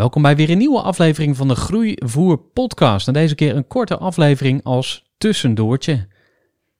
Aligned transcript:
Welkom 0.00 0.22
bij 0.22 0.36
weer 0.36 0.50
een 0.50 0.58
nieuwe 0.58 0.80
aflevering 0.80 1.36
van 1.36 1.48
de 1.48 1.54
Groeivoer 1.54 2.38
podcast. 2.38 3.06
En 3.06 3.12
deze 3.12 3.34
keer 3.34 3.56
een 3.56 3.66
korte 3.66 3.98
aflevering 3.98 4.64
als 4.64 5.04
tussendoortje. 5.18 6.06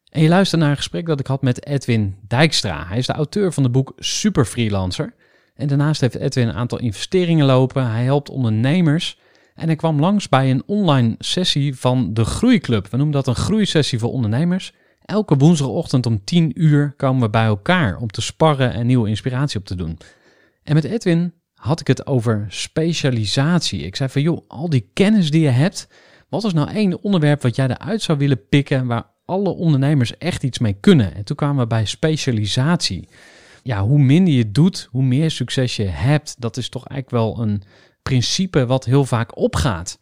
En 0.09 0.23
je 0.23 0.29
luistert 0.29 0.61
naar 0.61 0.71
een 0.71 0.77
gesprek 0.77 1.07
dat 1.07 1.21
ik 1.21 1.27
had 1.27 1.43
met 1.43 1.67
Edwin 1.67 2.17
Dijkstra. 2.29 2.87
Hij 2.87 2.99
is 2.99 3.07
de 3.07 3.13
auteur 3.13 3.53
van 3.53 3.63
het 3.63 3.73
boek 3.73 3.93
Super 3.97 4.45
Freelancer. 4.45 5.15
En 5.55 5.69
daarnaast 5.69 6.01
heeft 6.01 6.15
Edwin 6.15 6.49
een 6.49 6.55
aantal 6.55 6.79
investeringen 6.79 7.47
lopen. 7.47 7.91
Hij 7.91 8.05
helpt 8.05 8.31
ondernemers. 8.31 9.19
En 9.55 9.67
hij 9.67 9.77
kwam 9.77 10.01
langs 10.01 10.29
bij 10.29 10.51
een 10.51 10.63
online 10.67 11.15
sessie 11.19 11.77
van 11.77 12.15
de 12.15 12.25
Groeiclub. 12.25 12.89
We 12.91 12.97
noemen 12.97 13.15
dat 13.15 13.27
een 13.27 13.35
groeisessie 13.35 13.99
voor 13.99 14.13
ondernemers. 14.13 14.73
Elke 15.05 15.37
woensdagochtend 15.37 16.07
om 16.07 16.25
10 16.25 16.63
uur 16.63 16.95
komen 16.97 17.23
we 17.23 17.31
bij 17.31 17.47
elkaar 17.47 17.97
om 17.97 18.09
te 18.09 18.23
sparren 18.23 18.73
en 18.73 18.87
nieuwe 18.87 19.09
inspiratie 19.09 19.61
op 19.61 19.67
te 19.67 19.75
doen. 19.75 19.99
En 20.63 20.75
met 20.75 20.85
Edwin 20.85 21.33
had 21.61 21.81
ik 21.81 21.87
het 21.87 22.07
over 22.07 22.47
specialisatie. 22.49 23.81
Ik 23.81 23.97
zei 23.97 24.09
van 24.09 24.23
joh, 24.23 24.41
al 24.49 24.69
die 24.69 24.91
kennis 24.93 25.31
die 25.31 25.41
je 25.41 25.49
hebt, 25.49 25.89
wat 26.29 26.45
is 26.45 26.53
nou 26.53 26.71
één 26.71 27.03
onderwerp 27.03 27.43
wat 27.43 27.57
jij 27.57 27.69
eruit 27.69 28.03
zou 28.03 28.19
willen 28.19 28.49
pikken 28.49 28.87
waar 28.87 29.07
alle 29.25 29.51
ondernemers 29.51 30.19
echt 30.19 30.43
iets 30.43 30.59
mee 30.59 30.77
kunnen? 30.81 31.15
En 31.15 31.25
toen 31.25 31.37
kwamen 31.37 31.63
we 31.63 31.67
bij 31.67 31.85
specialisatie. 31.85 33.09
Ja, 33.63 33.83
hoe 33.83 33.99
minder 33.99 34.35
je 34.35 34.51
doet, 34.51 34.89
hoe 34.91 35.03
meer 35.03 35.31
succes 35.31 35.77
je 35.77 35.85
hebt. 35.85 36.35
Dat 36.39 36.57
is 36.57 36.69
toch 36.69 36.87
eigenlijk 36.87 37.25
wel 37.25 37.45
een 37.47 37.63
principe 38.03 38.67
wat 38.67 38.85
heel 38.85 39.05
vaak 39.05 39.37
opgaat. 39.37 39.99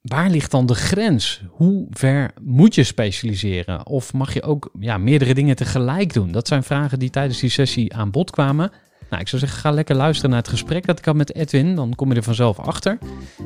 Waar 0.00 0.30
ligt 0.30 0.50
dan 0.50 0.66
de 0.66 0.74
grens? 0.74 1.42
Hoe 1.50 1.86
ver 1.90 2.30
moet 2.42 2.74
je 2.74 2.84
specialiseren? 2.84 3.86
Of 3.86 4.12
mag 4.12 4.34
je 4.34 4.42
ook 4.42 4.70
ja, 4.80 4.98
meerdere 4.98 5.34
dingen 5.34 5.56
tegelijk 5.56 6.12
doen? 6.12 6.32
Dat 6.32 6.48
zijn 6.48 6.62
vragen 6.62 6.98
die 6.98 7.10
tijdens 7.10 7.40
die 7.40 7.50
sessie 7.50 7.94
aan 7.94 8.10
bod 8.10 8.30
kwamen. 8.30 8.72
Nou, 9.10 9.22
ik 9.22 9.28
zou 9.28 9.40
zeggen, 9.40 9.60
ga 9.60 9.70
lekker 9.70 9.96
luisteren 9.96 10.30
naar 10.30 10.38
het 10.38 10.48
gesprek 10.48 10.86
dat 10.86 10.98
ik 10.98 11.04
had 11.04 11.14
met 11.14 11.34
Edwin. 11.34 11.74
Dan 11.74 11.94
kom 11.94 12.10
je 12.10 12.16
er 12.16 12.22
vanzelf 12.22 12.58
achter. 12.58 12.98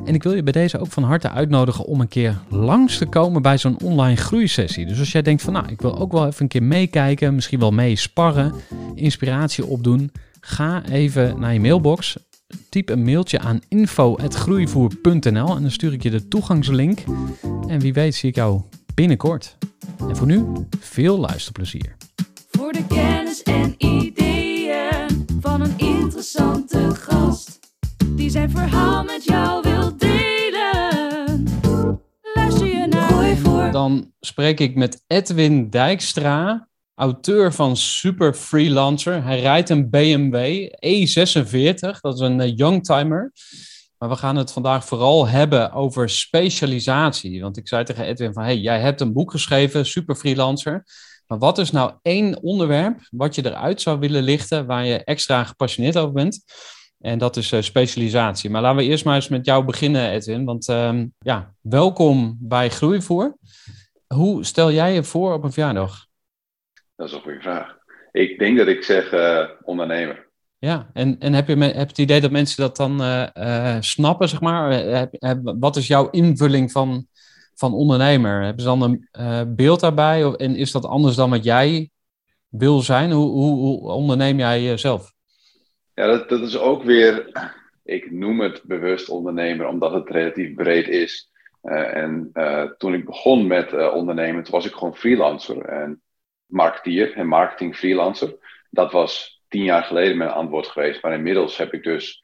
En 0.05 0.13
ik 0.13 0.23
wil 0.23 0.33
je 0.33 0.43
bij 0.43 0.53
deze 0.53 0.79
ook 0.79 0.91
van 0.91 1.03
harte 1.03 1.29
uitnodigen 1.29 1.85
om 1.85 2.01
een 2.01 2.07
keer 2.07 2.39
langs 2.49 2.97
te 2.97 3.05
komen 3.05 3.41
bij 3.41 3.57
zo'n 3.57 3.79
online 3.83 4.15
groeisessie. 4.15 4.85
Dus 4.85 4.99
als 4.99 5.11
jij 5.11 5.21
denkt 5.21 5.41
van, 5.41 5.53
nou, 5.53 5.67
ik 5.67 5.81
wil 5.81 5.97
ook 5.99 6.11
wel 6.11 6.27
even 6.27 6.41
een 6.41 6.47
keer 6.47 6.63
meekijken, 6.63 7.35
misschien 7.35 7.59
wel 7.59 7.71
mee 7.71 7.95
sparren, 7.95 8.53
inspiratie 8.95 9.65
opdoen. 9.65 10.11
Ga 10.39 10.85
even 10.85 11.39
naar 11.39 11.53
je 11.53 11.59
mailbox. 11.59 12.17
Typ 12.69 12.89
een 12.89 13.03
mailtje 13.03 13.39
aan 13.39 13.59
info.groeivoer.nl 13.67 15.55
en 15.55 15.61
dan 15.61 15.71
stuur 15.71 15.93
ik 15.93 16.03
je 16.03 16.09
de 16.09 16.27
toegangslink. 16.27 16.99
En 17.67 17.79
wie 17.79 17.93
weet 17.93 18.15
zie 18.15 18.29
ik 18.29 18.35
jou 18.35 18.61
binnenkort. 18.93 19.57
En 20.09 20.15
voor 20.15 20.27
nu, 20.27 20.45
veel 20.79 21.19
luisterplezier. 21.19 21.95
Voor 22.51 22.71
de 22.71 22.85
kennis 22.87 23.43
en 23.43 23.75
ideeën 23.77 24.32
van 25.43 25.61
een 25.61 25.77
interessante 25.77 26.95
gast. 26.95 27.59
Die 28.07 28.29
zijn 28.29 28.49
verhaal 28.49 29.03
met 29.03 29.23
jou 29.23 29.61
wil 29.61 29.97
delen. 29.97 31.47
Luister 32.33 32.67
je 32.67 32.87
naar 32.87 33.09
Gooi 33.09 33.37
voor. 33.37 33.71
Dan 33.71 34.13
spreek 34.19 34.59
ik 34.59 34.75
met 34.75 35.03
Edwin 35.07 35.69
Dijkstra, 35.69 36.67
auteur 36.95 37.53
van 37.53 37.77
Super 37.77 38.33
Freelancer. 38.33 39.23
Hij 39.23 39.39
rijdt 39.39 39.69
een 39.69 39.89
BMW 39.89 40.67
E46, 40.85 41.99
dat 42.01 42.13
is 42.13 42.19
een 42.19 42.41
eh, 42.41 42.55
youngtimer. 42.55 43.31
Maar 43.97 44.09
we 44.09 44.15
gaan 44.15 44.35
het 44.35 44.51
vandaag 44.51 44.85
vooral 44.85 45.27
hebben 45.27 45.71
over 45.71 46.09
specialisatie. 46.09 47.41
Want 47.41 47.57
ik 47.57 47.67
zei 47.67 47.83
tegen 47.83 48.05
Edwin 48.05 48.33
van, 48.33 48.43
hey, 48.43 48.57
jij 48.57 48.79
hebt 48.79 49.01
een 49.01 49.13
boek 49.13 49.31
geschreven, 49.31 49.85
Super 49.85 50.15
Freelancer. 50.15 50.83
Maar 51.33 51.41
wat 51.41 51.57
is 51.57 51.71
nou 51.71 51.91
één 52.01 52.41
onderwerp 52.43 52.99
wat 53.11 53.35
je 53.35 53.45
eruit 53.45 53.81
zou 53.81 53.99
willen 53.99 54.23
lichten 54.23 54.65
waar 54.65 54.85
je 54.85 55.03
extra 55.03 55.43
gepassioneerd 55.43 55.97
over 55.97 56.13
bent? 56.13 56.43
En 56.99 57.17
dat 57.17 57.37
is 57.37 57.51
eh, 57.51 57.61
specialisatie. 57.61 58.49
Maar 58.49 58.61
laten 58.61 58.77
we 58.77 58.83
eerst 58.83 59.05
maar 59.05 59.15
eens 59.15 59.27
met 59.27 59.45
jou 59.45 59.65
beginnen, 59.65 60.09
Edwin. 60.09 60.45
Want 60.45 60.69
ehm, 60.69 61.07
ja, 61.19 61.53
welkom 61.61 62.37
bij 62.39 62.69
Groeivoer. 62.69 63.37
Hoe 64.07 64.45
stel 64.45 64.71
jij 64.71 64.93
je 64.93 65.03
voor 65.03 65.33
op 65.33 65.43
een 65.43 65.51
verjaardag? 65.51 66.05
Dat 66.95 67.07
is 67.07 67.13
een 67.13 67.21
goede 67.21 67.41
vraag. 67.41 67.75
Ik 68.11 68.39
denk 68.39 68.57
dat 68.57 68.67
ik 68.67 68.83
zeg 68.83 69.11
eh, 69.11 69.49
ondernemer. 69.63 70.29
Ja, 70.57 70.89
en, 70.93 71.19
en 71.19 71.33
heb, 71.33 71.47
je, 71.47 71.55
me- 71.55 71.65
heb 71.65 71.73
je 71.75 71.79
het 71.79 71.97
idee 71.97 72.21
dat 72.21 72.31
mensen 72.31 72.61
dat 72.61 72.77
dan 72.77 73.03
eh, 73.03 73.77
snappen, 73.79 74.29
zeg 74.29 74.41
maar? 74.41 74.71
Heb, 74.71 75.13
heb- 75.19 75.55
wat 75.59 75.75
is 75.75 75.87
jouw 75.87 76.09
invulling 76.09 76.71
van, 76.71 77.07
van 77.69 77.73
ondernemer? 77.73 78.43
Hebben 78.43 78.63
ze 78.63 78.69
dan 78.69 78.81
een 78.81 79.07
eh, 79.11 79.41
beeld 79.47 79.79
daarbij? 79.79 80.25
Of, 80.25 80.35
en 80.35 80.55
is 80.55 80.71
dat 80.71 80.85
anders 80.85 81.15
dan 81.15 81.29
wat 81.29 81.43
jij 81.43 81.89
wil 82.49 82.79
zijn? 82.79 83.11
Hoe, 83.11 83.29
hoe, 83.29 83.55
hoe 83.55 83.91
onderneem 83.91 84.37
jij 84.37 84.61
jezelf? 84.61 85.11
Ja, 85.93 86.07
dat, 86.07 86.29
dat 86.29 86.41
is 86.41 86.57
ook 86.57 86.83
weer, 86.83 87.31
ik 87.83 88.11
noem 88.11 88.39
het 88.39 88.61
bewust 88.63 89.09
ondernemer, 89.09 89.67
omdat 89.67 89.93
het 89.93 90.09
relatief 90.09 90.53
breed 90.53 90.87
is. 90.87 91.31
Eh, 91.61 91.95
en 91.95 92.29
eh, 92.33 92.63
toen 92.77 92.93
ik 92.93 93.05
begon 93.05 93.47
met 93.47 93.73
eh, 93.73 93.93
ondernemen, 93.93 94.43
toen 94.43 94.53
was 94.53 94.65
ik 94.65 94.73
gewoon 94.73 94.95
freelancer 94.95 95.65
en 95.65 96.01
marketeer 96.45 97.13
en 97.13 97.27
marketing 97.27 97.75
freelancer. 97.75 98.35
Dat 98.69 98.91
was 98.91 99.41
tien 99.47 99.63
jaar 99.63 99.83
geleden 99.83 100.17
mijn 100.17 100.29
antwoord 100.29 100.67
geweest, 100.67 101.01
maar 101.01 101.13
inmiddels 101.13 101.57
heb 101.57 101.73
ik 101.73 101.83
dus 101.83 102.23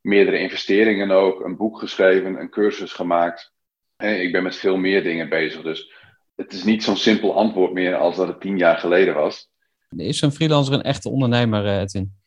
meerdere 0.00 0.38
investeringen 0.38 1.10
ook, 1.10 1.44
een 1.44 1.56
boek 1.56 1.78
geschreven, 1.78 2.40
een 2.40 2.50
cursus 2.50 2.92
gemaakt. 2.92 3.52
Ik 4.00 4.32
ben 4.32 4.42
met 4.42 4.56
veel 4.56 4.76
meer 4.76 5.02
dingen 5.02 5.28
bezig, 5.28 5.62
dus 5.62 5.92
het 6.36 6.52
is 6.52 6.64
niet 6.64 6.84
zo'n 6.84 6.96
simpel 6.96 7.36
antwoord 7.36 7.72
meer 7.72 7.96
als 7.96 8.16
dat 8.16 8.28
het 8.28 8.40
tien 8.40 8.58
jaar 8.58 8.76
geleden 8.78 9.14
was. 9.14 9.50
Is 9.96 10.22
een 10.22 10.32
freelancer 10.32 10.74
een 10.74 10.82
echte 10.82 11.08
ondernemer, 11.08 11.66
eh, 11.66 11.80
Edwin? 11.80 12.18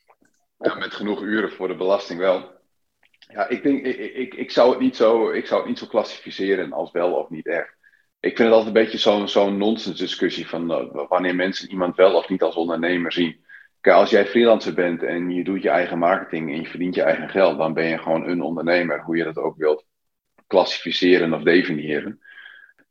Ja, 0.57 0.75
met 0.75 0.93
genoeg 0.93 1.21
uren 1.21 1.51
voor 1.51 1.67
de 1.67 1.75
belasting 1.75 2.19
wel. 2.19 2.51
Ja, 3.33 3.49
ik 3.49 3.63
denk, 3.63 3.85
ik, 3.85 4.15
ik, 4.15 4.33
ik, 4.33 4.51
zou 4.51 4.69
het 4.69 4.79
niet 4.79 4.95
zo, 4.95 5.31
ik 5.31 5.45
zou 5.45 5.59
het 5.59 5.69
niet 5.69 5.79
zo 5.79 5.85
klassificeren 5.85 6.73
als 6.73 6.91
wel 6.91 7.13
of 7.13 7.29
niet 7.29 7.47
echt. 7.47 7.75
Ik 8.19 8.35
vind 8.35 8.49
het 8.49 8.57
altijd 8.57 8.75
een 8.75 8.83
beetje 8.83 8.97
zo'n 8.97 9.27
zo'n 9.27 9.57
nonsens 9.57 9.99
discussie 9.99 10.47
van 10.47 10.71
eh, 10.71 11.07
wanneer 11.07 11.35
mensen 11.35 11.69
iemand 11.69 11.95
wel 11.95 12.15
of 12.15 12.29
niet 12.29 12.41
als 12.41 12.55
ondernemer 12.55 13.11
zien. 13.11 13.45
Kijk, 13.81 13.95
als 13.95 14.09
jij 14.09 14.27
freelancer 14.27 14.73
bent 14.73 15.03
en 15.03 15.29
je 15.29 15.43
doet 15.43 15.61
je 15.61 15.69
eigen 15.69 15.97
marketing 15.97 16.51
en 16.51 16.61
je 16.61 16.67
verdient 16.67 16.95
je 16.95 17.01
eigen 17.01 17.29
geld, 17.29 17.57
dan 17.57 17.73
ben 17.73 17.85
je 17.85 17.97
gewoon 17.97 18.27
een 18.27 18.41
ondernemer, 18.41 19.01
hoe 19.01 19.17
je 19.17 19.23
dat 19.23 19.37
ook 19.37 19.57
wilt 19.57 19.85
klassificeren 20.53 21.33
of 21.33 21.43
definiëren. 21.43 22.21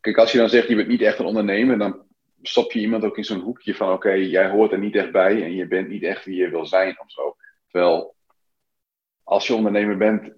Kijk, 0.01 0.17
als 0.17 0.33
je 0.33 0.39
dan 0.39 0.49
zegt 0.49 0.69
je 0.69 0.77
bent 0.77 0.89
niet 0.89 1.03
echt 1.03 1.19
een 1.19 1.25
ondernemer, 1.25 1.79
dan 1.79 2.03
stop 2.43 2.73
je 2.73 2.81
iemand 2.81 3.05
ook 3.05 3.17
in 3.17 3.25
zo'n 3.25 3.41
hoekje 3.41 3.75
van 3.75 3.93
oké, 3.93 4.13
jij 4.13 4.49
hoort 4.49 4.73
er 4.73 4.79
niet 4.79 4.97
echt 4.97 5.13
bij 5.13 5.43
en 5.43 5.55
je 5.55 5.67
bent 5.67 5.89
niet 5.89 6.03
echt 6.03 6.25
wie 6.25 6.37
je 6.37 6.51
wil 6.51 6.67
zijn 6.67 7.01
of 7.01 7.11
zo. 7.11 7.37
Terwijl 7.69 8.15
als 9.23 9.47
je 9.47 9.55
ondernemer 9.55 9.97
bent, 9.97 10.33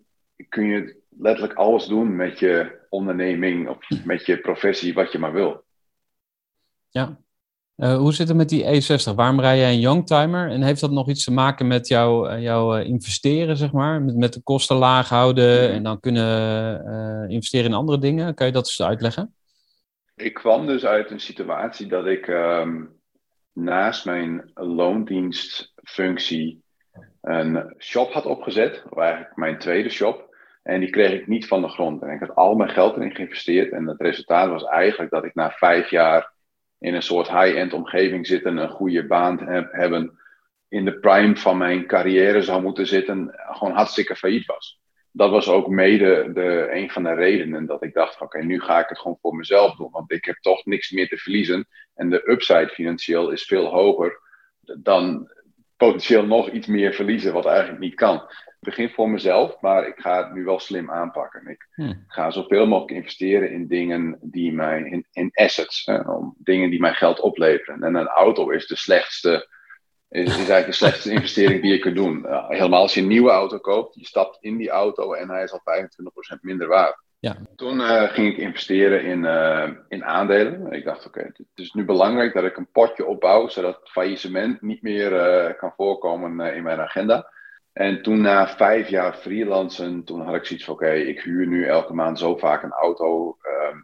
kun 0.49 0.67
je 0.67 1.03
letterlijk 1.19 1.55
alles 1.59 1.87
doen 1.87 2.17
met 2.17 2.39
je 2.39 2.81
onderneming 2.89 3.69
of 3.69 4.05
met 4.05 4.27
je 4.27 4.41
professie, 4.41 4.95
wat 4.95 5.13
je 5.13 5.19
maar 5.19 5.33
wil. 5.33 5.65
Ja. 6.89 7.24
Eh, 7.77 7.97
hoe 7.97 8.13
zit 8.13 8.29
het 8.29 8.37
met 8.37 8.49
die 8.49 8.65
E60? 8.65 9.15
Waarom 9.15 9.41
rij 9.41 9.59
jij 9.59 9.73
een 9.73 9.81
youngtimer? 9.81 10.51
En 10.51 10.63
heeft 10.63 10.81
dat 10.81 10.91
nog 10.91 11.09
iets 11.09 11.25
te 11.25 11.33
maken 11.33 11.67
met 11.67 11.89
jouw 11.89 12.27
eh, 12.27 12.43
jouw, 12.43 12.77
eh, 12.77 12.87
investeren, 12.87 13.57
zeg 13.57 13.73
maar? 13.73 14.03
Met, 14.03 14.17
met 14.17 14.33
de 14.33 14.43
kosten 14.43 14.77
laag 14.77 15.09
houden 15.09 15.71
en 15.71 15.83
dan 15.83 16.01
kunnen 16.01 17.31
investeren 17.31 17.71
in 17.71 17.77
andere 17.77 17.99
dingen? 17.99 18.35
Kan 18.35 18.47
je 18.47 18.53
dat 18.53 18.67
eens 18.67 18.83
uitleggen? 18.83 19.35
Ik 20.17 20.35
kwam 20.35 20.67
dus 20.67 20.85
uit 20.85 21.11
een 21.11 21.21
situatie 21.21 21.87
dat 21.87 22.07
ik 22.07 22.29
ehm, 22.29 22.85
naast 23.53 24.05
mijn 24.05 24.51
loondienstfunctie 24.55 26.63
een 27.21 27.75
shop 27.79 28.13
had 28.13 28.27
opgezet, 28.27 28.85
of 28.91 28.99
eigenlijk 28.99 29.37
mijn 29.37 29.59
tweede 29.59 29.89
shop. 29.89 30.33
En 30.63 30.81
die 30.81 30.91
kreeg 30.91 31.13
ik 31.13 31.27
niet 31.27 31.47
van 31.47 31.63
de 31.63 31.69
grond. 31.69 32.03
En 32.03 32.11
ik 32.11 32.21
had 32.21 32.35
al 32.35 32.55
mijn 32.55 32.71
geld 32.71 32.97
erin 32.97 33.15
geïnvesteerd. 33.15 33.73
En 33.73 33.87
het 33.87 34.01
resultaat 34.01 34.49
was 34.49 34.65
eigenlijk 34.65 35.11
dat 35.11 35.25
ik 35.25 35.35
na 35.35 35.51
vijf 35.51 35.91
jaar 35.91 36.34
in 36.85 36.95
een 36.95 37.03
soort 37.03 37.29
high-end 37.29 37.73
omgeving 37.73 38.27
zitten, 38.27 38.57
een 38.57 38.69
goede 38.69 39.07
baan 39.07 39.39
heb, 39.39 39.73
hebben, 39.73 40.19
in 40.69 40.85
de 40.85 40.99
prime 40.99 41.37
van 41.37 41.59
mijn 41.59 41.87
carrière 41.87 42.43
zou 42.43 42.63
moeten 42.63 42.87
zitten, 42.87 43.35
gewoon 43.35 43.75
hartstikke 43.75 44.17
failliet 44.17 44.47
was. 44.47 44.81
Dat 45.11 45.31
was 45.31 45.49
ook 45.49 45.69
mede 45.69 46.33
de, 46.33 46.69
een 46.71 46.91
van 46.91 47.03
de 47.03 47.15
redenen 47.15 47.67
dat 47.67 47.83
ik 47.83 47.95
dacht: 47.95 48.21
oké, 48.21 48.45
nu 48.45 48.61
ga 48.61 48.81
ik 48.81 48.89
het 48.89 48.99
gewoon 48.99 49.19
voor 49.21 49.35
mezelf 49.35 49.77
doen. 49.77 49.91
Want 49.91 50.13
ik 50.13 50.25
heb 50.25 50.37
toch 50.41 50.65
niks 50.65 50.91
meer 50.91 51.09
te 51.09 51.17
verliezen. 51.17 51.67
En 51.95 52.11
de 52.11 52.31
upside 52.31 52.69
financieel 52.69 53.31
is 53.31 53.43
veel 53.43 53.67
hoger 53.67 54.21
dan 54.79 55.31
potentieel 55.77 56.27
nog 56.27 56.51
iets 56.51 56.67
meer 56.67 56.93
verliezen, 56.93 57.33
wat 57.33 57.47
eigenlijk 57.47 57.81
niet 57.81 57.95
kan. 57.95 58.23
Begin 58.65 58.91
voor 58.91 59.11
mezelf, 59.11 59.61
maar 59.61 59.87
ik 59.87 59.99
ga 59.99 60.25
het 60.25 60.35
nu 60.35 60.45
wel 60.45 60.59
slim 60.59 60.91
aanpakken. 60.91 61.47
Ik 61.47 61.69
hmm. 61.75 62.05
ga 62.07 62.31
zoveel 62.31 62.67
mogelijk 62.67 62.97
investeren 62.97 63.51
in 63.51 63.67
dingen 63.67 64.19
die 64.21 64.53
mij, 64.53 64.83
in, 64.83 65.07
in 65.13 65.31
assets, 65.35 65.85
om 66.07 66.35
dingen 66.39 66.71
die 66.71 66.81
mij 66.81 66.95
geld 66.95 67.21
opleveren. 67.21 67.83
En 67.83 67.95
een 67.95 68.07
auto 68.07 68.51
is 68.51 68.67
de 68.67 68.77
slechtste, 68.77 69.49
is, 70.09 70.25
is 70.25 70.35
eigenlijk 70.37 70.67
de 70.67 70.73
slechtste 70.73 71.11
investering 71.19 71.63
die 71.63 71.73
je 71.73 71.79
kunt 71.79 71.97
doen. 71.97 72.27
helemaal 72.49 72.81
als 72.81 72.95
je 72.95 73.01
een 73.01 73.07
nieuwe 73.07 73.31
auto 73.31 73.59
koopt, 73.59 73.95
je 73.95 74.07
stapt 74.07 74.39
in 74.41 74.57
die 74.57 74.71
auto 74.71 75.13
en 75.13 75.29
hij 75.31 75.43
is 75.43 75.53
al 75.53 75.63
25% 76.37 76.41
minder 76.41 76.69
waard. 76.69 77.03
Ja. 77.25 77.37
Toen 77.57 77.79
uh, 77.79 78.03
ging 78.03 78.33
ik 78.33 78.37
investeren 78.37 79.05
in, 79.05 79.25
uh, 79.25 79.71
in 79.89 80.05
aandelen. 80.05 80.73
Ik 80.73 80.85
dacht, 80.85 81.07
oké, 81.07 81.21
het 81.21 81.47
is 81.55 81.73
nu 81.73 81.85
belangrijk 81.85 82.35
dat 82.35 82.45
ik 82.45 82.57
een 82.57 82.71
potje 82.73 83.07
opbouw, 83.07 83.49
zodat 83.49 83.81
faillissement 83.85 84.63
niet 84.63 84.83
meer 84.83 85.13
uh, 85.13 85.59
kan 85.59 85.73
voorkomen 85.77 86.55
in 86.55 86.63
mijn 86.63 86.81
agenda. 86.81 87.33
En 87.75 88.03
toen 88.03 88.21
na 88.21 88.49
vijf 88.49 88.89
jaar 88.89 89.15
freelancen, 89.15 90.05
toen 90.05 90.21
had 90.21 90.35
ik 90.35 90.45
zoiets 90.45 90.65
van, 90.65 90.75
oké, 90.75 90.93
ik 90.93 91.21
huur 91.21 91.47
nu 91.47 91.67
elke 91.67 91.95
maand 91.95 92.19
zo 92.19 92.37
vaak 92.37 92.63
een 92.63 92.73
auto. 92.73 93.37
Ehm, 93.43 93.79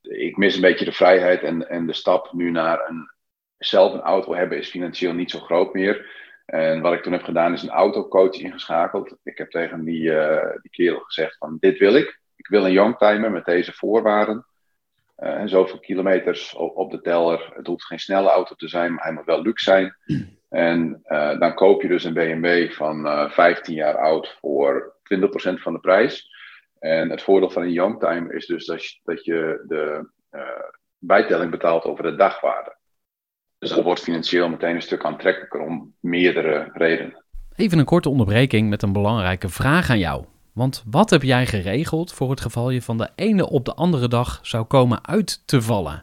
ik 0.00 0.36
mis 0.36 0.54
een 0.54 0.60
beetje 0.60 0.84
de 0.84 0.92
vrijheid 0.92 1.42
en, 1.42 1.68
en 1.68 1.86
de 1.86 1.92
stap 1.92 2.32
nu 2.32 2.50
naar 2.50 2.88
een, 2.88 3.10
zelf 3.58 3.92
een 3.92 4.00
auto 4.00 4.34
hebben 4.34 4.58
is 4.58 4.70
financieel 4.70 5.12
niet 5.12 5.30
zo 5.30 5.38
groot 5.38 5.72
meer. 5.72 6.26
En 6.46 6.80
wat 6.80 6.92
ik 6.92 7.02
toen 7.02 7.12
heb 7.12 7.22
gedaan 7.22 7.52
is 7.52 7.62
een 7.62 7.68
autocoach 7.68 8.34
ingeschakeld. 8.34 9.16
Ik 9.22 9.38
heb 9.38 9.50
tegen 9.50 9.84
die, 9.84 10.02
die 10.62 10.70
kerel 10.70 11.00
gezegd 11.00 11.36
van, 11.36 11.56
dit 11.60 11.78
wil 11.78 11.94
ik 11.94 12.18
ik 12.38 12.46
wil 12.46 12.64
een 12.64 12.72
youngtimer 12.72 13.30
met 13.30 13.44
deze 13.44 13.72
voorwaarden. 13.72 14.46
Uh, 15.18 15.34
en 15.34 15.48
zoveel 15.48 15.78
kilometers 15.78 16.54
op, 16.54 16.76
op, 16.76 16.90
de 16.90 17.00
teller. 17.00 17.52
Het 17.54 17.66
hoeft 17.66 17.84
geen 17.84 17.98
snelle 17.98 18.28
auto 18.28 18.54
te 18.54 18.68
zijn, 18.68 18.94
maar 18.94 19.04
hij 19.04 19.12
moet 19.12 19.24
wel 19.24 19.42
luxe 19.42 19.64
zijn. 19.64 19.96
En 20.48 21.00
uh, 21.04 21.38
dan 21.38 21.54
koop 21.54 21.82
je 21.82 21.88
dus 21.88 22.04
een 22.04 22.12
BMW 22.12 22.70
van 22.70 23.06
uh, 23.06 23.22
eh, 23.22 23.30
15 23.30 23.74
jaar 23.74 23.96
oud 23.98 24.36
voor 24.40 24.94
20% 25.14 25.28
van 25.54 25.72
de 25.72 25.80
prijs. 25.80 26.36
En 26.78 27.10
het 27.10 27.22
voordeel 27.22 27.50
van 27.50 27.62
een 27.62 27.72
youngtimer 27.72 28.34
is 28.34 28.46
dus 28.46 28.66
dat 28.66 28.84
je, 28.84 28.98
dat 29.04 29.24
je 29.24 29.64
de 29.66 30.10
bijtelling 30.98 31.50
betaalt 31.50 31.84
over 31.84 32.02
de 32.02 32.14
dagwaarde. 32.14 32.76
Dus 33.58 33.70
dat 33.70 33.84
wordt 33.84 34.00
financieel 34.00 34.48
meteen 34.48 34.74
een 34.74 34.82
stuk 34.82 35.04
aantrekkelijker 35.04 35.60
om 35.60 35.94
meerdere 36.00 36.70
redenen. 36.72 37.24
Even 37.56 37.78
een 37.78 37.84
korte 37.84 38.08
onderbreking 38.08 38.68
met 38.68 38.82
een 38.82 38.92
belangrijke 38.92 39.48
vraag 39.48 39.90
aan 39.90 39.98
jou. 39.98 40.24
Want 40.52 40.84
wat 40.90 41.10
heb 41.10 41.22
jij 41.22 41.46
geregeld 41.46 42.12
voor 42.12 42.30
het 42.30 42.40
geval 42.40 42.70
je 42.70 42.82
van 42.82 42.98
de 42.98 43.08
ene 43.14 43.48
op 43.48 43.64
de 43.64 43.74
andere 43.74 44.08
dag 44.08 44.38
zou 44.42 44.64
komen 44.64 45.06
uit 45.06 45.46
te 45.46 45.62
vallen? 45.62 46.02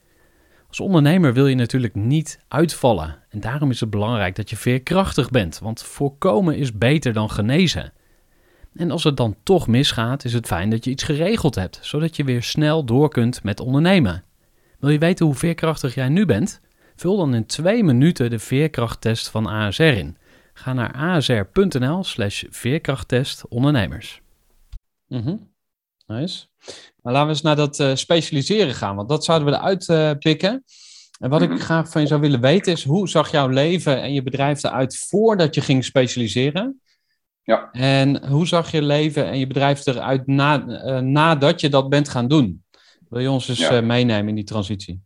Als 0.71 0.79
ondernemer 0.79 1.33
wil 1.33 1.47
je 1.47 1.55
natuurlijk 1.55 1.95
niet 1.95 2.39
uitvallen. 2.47 3.17
En 3.29 3.39
daarom 3.39 3.71
is 3.71 3.79
het 3.79 3.89
belangrijk 3.89 4.35
dat 4.35 4.49
je 4.49 4.55
veerkrachtig 4.55 5.29
bent, 5.29 5.59
want 5.59 5.83
voorkomen 5.83 6.57
is 6.57 6.77
beter 6.77 7.13
dan 7.13 7.29
genezen. 7.29 7.93
En 8.73 8.91
als 8.91 9.03
het 9.03 9.17
dan 9.17 9.35
toch 9.43 9.67
misgaat, 9.67 10.23
is 10.23 10.33
het 10.33 10.47
fijn 10.47 10.69
dat 10.69 10.83
je 10.83 10.91
iets 10.91 11.03
geregeld 11.03 11.55
hebt, 11.55 11.79
zodat 11.81 12.15
je 12.15 12.23
weer 12.23 12.43
snel 12.43 12.83
door 12.83 13.09
kunt 13.09 13.43
met 13.43 13.59
ondernemen. 13.59 14.23
Wil 14.79 14.89
je 14.89 14.97
weten 14.97 15.25
hoe 15.25 15.35
veerkrachtig 15.35 15.95
jij 15.95 16.09
nu 16.09 16.25
bent? 16.25 16.61
Vul 16.95 17.17
dan 17.17 17.33
in 17.33 17.45
twee 17.45 17.83
minuten 17.83 18.29
de 18.29 18.39
veerkrachttest 18.39 19.29
van 19.29 19.47
ASR 19.47 19.83
in. 19.83 20.17
Ga 20.53 20.73
naar 20.73 20.93
asr.nl/slash 20.93 22.43
veerkrachttest 22.49 23.47
ondernemers. 23.47 24.21
Mm 25.07 25.49
Nice. 26.07 26.45
Maar 27.01 27.13
laten 27.13 27.27
we 27.27 27.33
eens 27.33 27.41
naar 27.41 27.55
dat 27.55 27.79
uh, 27.79 27.95
specialiseren 27.95 28.73
gaan, 28.73 28.95
want 28.95 29.09
dat 29.09 29.25
zouden 29.25 29.47
we 29.47 29.53
eruit 29.53 29.87
uh, 29.87 30.11
pikken. 30.19 30.63
En 31.19 31.29
wat 31.29 31.41
ik 31.41 31.49
mhm. 31.49 31.59
graag 31.59 31.89
van 31.89 32.01
je 32.01 32.07
zou 32.07 32.21
willen 32.21 32.41
weten 32.41 32.71
is, 32.71 32.83
hoe 32.83 33.09
zag 33.09 33.31
jouw 33.31 33.47
leven 33.47 34.01
en 34.01 34.13
je 34.13 34.23
bedrijf 34.23 34.63
eruit 34.63 35.05
voordat 35.09 35.55
je 35.55 35.61
ging 35.61 35.83
specialiseren? 35.83 36.81
Ja. 37.43 37.69
En 37.71 38.27
hoe 38.27 38.47
zag 38.47 38.71
je 38.71 38.81
leven 38.81 39.25
en 39.25 39.39
je 39.39 39.47
bedrijf 39.47 39.85
eruit 39.85 40.27
na, 40.27 40.63
uh, 40.67 40.99
nadat 40.99 41.61
je 41.61 41.69
dat 41.69 41.89
bent 41.89 42.09
gaan 42.09 42.27
doen? 42.27 42.63
Wil 43.09 43.19
je 43.19 43.31
ons 43.31 43.47
eens 43.47 43.69
meenemen 43.69 44.27
in 44.27 44.35
die 44.35 44.43
transitie? 44.43 45.01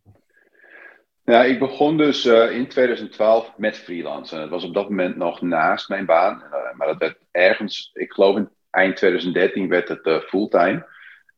Ja, 1.24 1.44
ik 1.44 1.58
begon 1.58 1.96
dus 1.96 2.24
in 2.24 2.68
2012 2.68 3.52
met 3.56 3.76
freelancen. 3.76 4.40
Het 4.40 4.50
was 4.50 4.64
op 4.64 4.74
dat 4.74 4.88
moment 4.88 5.16
nog 5.16 5.40
naast 5.40 5.88
mijn 5.88 6.06
baan, 6.06 6.42
maar 6.76 6.86
dat 6.86 6.98
werd 6.98 7.18
ergens, 7.30 7.90
ik 7.94 8.12
geloof 8.12 8.36
in 8.36 8.48
eind 8.70 8.96
2013 8.96 9.68
werd 9.68 9.88
het 9.88 10.06
uh, 10.06 10.20
fulltime. 10.20 10.86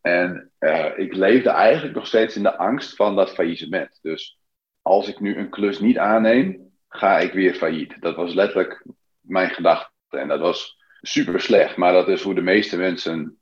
En 0.01 0.51
uh, 0.61 0.99
ik 0.99 1.15
leefde 1.15 1.51
eigenlijk 1.51 1.95
nog 1.95 2.07
steeds 2.07 2.37
in 2.37 2.43
de 2.43 2.57
angst 2.57 2.97
van 2.97 3.17
dat 3.17 3.35
faillissement. 3.35 3.99
Dus 4.03 4.39
als 4.83 5.09
ik 5.09 5.21
nu 5.21 5.37
een 5.37 5.51
klus 5.51 5.81
niet 5.81 5.99
aanneem, 5.99 6.73
ga 6.89 7.19
ik 7.19 7.33
weer 7.33 7.55
failliet. 7.55 7.97
Dat 8.01 8.17
was 8.17 8.35
letterlijk 8.35 8.85
mijn 9.21 9.51
gedachte. 9.51 9.93
En 10.11 10.29
dat 10.29 10.41
was 10.41 10.77
super 11.01 11.41
slecht. 11.41 11.77
Maar 11.77 11.93
dat 11.93 12.09
is 12.09 12.23
hoe 12.23 12.35
de 12.35 12.41
meeste 12.41 12.77
mensen 12.77 13.39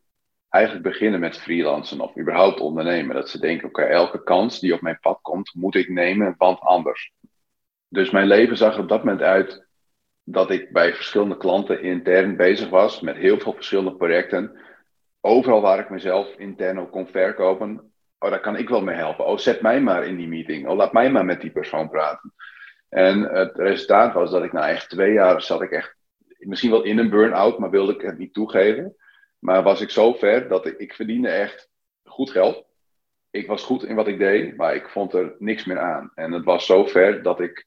eigenlijk 0.48 0.84
beginnen 0.84 1.20
met 1.20 1.38
freelancen 1.38 2.00
of 2.00 2.18
überhaupt 2.18 2.60
ondernemen. 2.60 3.14
Dat 3.14 3.28
ze 3.28 3.40
denken, 3.40 3.68
oké, 3.68 3.82
elke 3.82 4.22
kans 4.22 4.60
die 4.60 4.74
op 4.74 4.80
mijn 4.80 4.98
pad 5.00 5.18
komt, 5.22 5.54
moet 5.54 5.74
ik 5.74 5.88
nemen, 5.88 6.34
want 6.38 6.60
anders. 6.60 7.12
Dus 7.88 8.10
mijn 8.10 8.26
leven 8.26 8.56
zag 8.56 8.78
op 8.78 8.88
dat 8.88 9.04
moment 9.04 9.22
uit 9.22 9.66
dat 10.24 10.50
ik 10.50 10.72
bij 10.72 10.94
verschillende 10.94 11.36
klanten 11.36 11.82
intern 11.82 12.36
bezig 12.36 12.68
was 12.68 13.00
met 13.00 13.16
heel 13.16 13.38
veel 13.38 13.52
verschillende 13.52 13.96
projecten. 13.96 14.58
Overal 15.20 15.60
waar 15.60 15.78
ik 15.78 15.90
mezelf 15.90 16.34
intern 16.36 16.80
ook 16.80 16.90
kon 16.90 17.06
verkopen, 17.06 17.92
oh, 18.18 18.30
daar 18.30 18.40
kan 18.40 18.56
ik 18.56 18.68
wel 18.68 18.82
mee 18.82 18.96
helpen. 18.96 19.26
Oh, 19.26 19.38
zet 19.38 19.60
mij 19.60 19.80
maar 19.80 20.06
in 20.06 20.16
die 20.16 20.28
meeting. 20.28 20.68
Oh, 20.68 20.76
laat 20.76 20.92
mij 20.92 21.10
maar 21.10 21.24
met 21.24 21.40
die 21.40 21.50
persoon 21.50 21.88
praten. 21.88 22.34
En 22.88 23.22
het 23.22 23.56
resultaat 23.56 24.14
was 24.14 24.30
dat 24.30 24.44
ik 24.44 24.52
na 24.52 24.68
echt 24.68 24.90
twee 24.90 25.12
jaar 25.12 25.42
zat 25.42 25.62
ik 25.62 25.70
echt, 25.70 25.96
misschien 26.38 26.70
wel 26.70 26.82
in 26.82 26.98
een 26.98 27.10
burn-out, 27.10 27.58
maar 27.58 27.70
wilde 27.70 27.94
ik 27.94 28.00
het 28.00 28.18
niet 28.18 28.34
toegeven. 28.34 28.96
Maar 29.38 29.62
was 29.62 29.80
ik 29.80 29.90
zo 29.90 30.12
ver 30.12 30.48
dat 30.48 30.66
ik, 30.66 30.78
ik 30.78 30.94
verdiende 30.94 31.28
echt 31.28 31.70
goed 32.04 32.30
geld. 32.30 32.64
Ik 33.30 33.46
was 33.46 33.64
goed 33.64 33.84
in 33.84 33.94
wat 33.94 34.08
ik 34.08 34.18
deed, 34.18 34.56
maar 34.56 34.74
ik 34.74 34.88
vond 34.88 35.12
er 35.12 35.34
niks 35.38 35.64
meer 35.64 35.78
aan. 35.78 36.12
En 36.14 36.32
het 36.32 36.44
was 36.44 36.66
zo 36.66 36.84
ver 36.84 37.22
dat 37.22 37.40
ik 37.40 37.66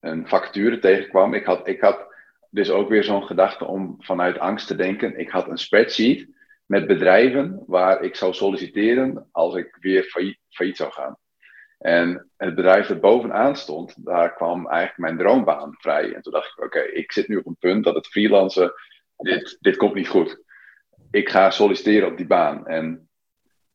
een 0.00 0.28
vacature 0.28 0.78
tegenkwam. 0.78 1.34
Ik 1.34 1.44
had, 1.44 1.68
ik 1.68 1.80
had 1.80 2.06
dus 2.50 2.70
ook 2.70 2.88
weer 2.88 3.04
zo'n 3.04 3.24
gedachte 3.26 3.64
om 3.64 3.96
vanuit 3.98 4.38
angst 4.38 4.66
te 4.66 4.76
denken. 4.76 5.18
Ik 5.18 5.30
had 5.30 5.48
een 5.48 5.58
spreadsheet 5.58 6.28
met 6.66 6.86
bedrijven 6.86 7.62
waar 7.66 8.02
ik 8.02 8.16
zou 8.16 8.34
solliciteren 8.34 9.28
als 9.32 9.54
ik 9.54 9.76
weer 9.80 10.02
failliet, 10.02 10.76
zou 10.76 10.92
gaan. 10.92 11.18
En 11.78 12.30
het 12.36 12.54
bedrijf 12.54 12.86
dat 12.86 13.00
bovenaan 13.00 13.56
stond, 13.56 14.04
daar 14.04 14.34
kwam 14.34 14.68
eigenlijk 14.68 14.98
mijn 14.98 15.18
droombaan 15.18 15.74
vrij. 15.78 16.14
En 16.14 16.22
toen 16.22 16.32
dacht 16.32 16.52
ik, 16.56 16.64
oké, 16.64 16.80
ik 16.80 17.12
zit 17.12 17.28
nu 17.28 17.36
op 17.36 17.46
een 17.46 17.56
punt 17.58 17.84
dat 17.84 17.94
het 17.94 18.06
freelancen, 18.06 18.72
dit, 19.16 19.56
dit 19.60 19.76
komt 19.76 19.94
niet 19.94 20.08
goed. 20.08 20.42
Ik 21.10 21.28
ga 21.28 21.50
solliciteren 21.50 22.08
op 22.08 22.16
die 22.16 22.26
baan. 22.26 22.66
En 22.66 23.08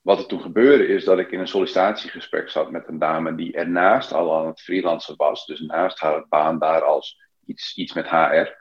wat 0.02 0.20
er 0.20 0.28
toen 0.28 0.42
gebeurde 0.42 0.88
is 0.88 1.04
dat 1.04 1.20
ik 1.20 1.32
in 1.32 1.40
een 1.40 1.48
sollicitatiegesprek 1.48 2.50
zat 2.50 2.72
met 2.72 2.88
een 2.88 3.00
dame 3.00 3.36
die 3.36 3.54
ernaast 3.54 4.14
al 4.14 4.38
aan 4.38 4.48
het 4.48 4.62
freelancen 4.62 5.16
was. 5.18 5.46
Dus 5.46 5.60
naast 5.60 6.00
haar 6.00 6.26
baan 6.28 6.60
daar 6.60 6.82
als 6.82 7.22
iets, 7.46 7.76
iets 7.76 7.94
met 7.94 8.10
HR. 8.10 8.58